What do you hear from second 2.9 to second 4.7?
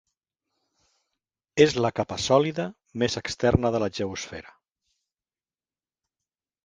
més externa de la geosfera.